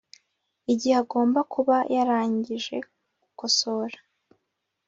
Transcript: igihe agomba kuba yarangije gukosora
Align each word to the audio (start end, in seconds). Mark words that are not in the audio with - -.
igihe 0.73 0.95
agomba 1.03 1.39
kuba 1.53 1.77
yarangije 1.95 2.75
gukosora 3.21 3.97